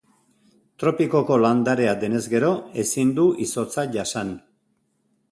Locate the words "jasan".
3.97-4.33